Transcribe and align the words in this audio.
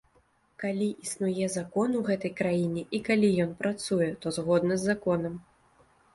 Калі 0.61 0.85
існуе 1.07 1.49
закон 1.57 1.89
у 1.99 2.01
гэтай 2.07 2.33
краіне, 2.39 2.83
і 2.99 3.03
калі 3.09 3.29
ён 3.45 3.51
працуе, 3.61 4.09
то 4.25 4.35
згодна 4.41 4.73
з 4.81 4.93
законам. 4.95 5.39